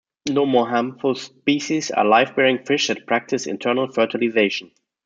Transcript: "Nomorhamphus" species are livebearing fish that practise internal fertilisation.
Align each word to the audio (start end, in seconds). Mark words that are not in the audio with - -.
"Nomorhamphus" 0.27 1.17
species 1.25 1.91
are 1.91 2.03
livebearing 2.03 2.65
fish 2.65 2.87
that 2.87 3.05
practise 3.05 3.45
internal 3.45 3.85
fertilisation. 3.91 4.71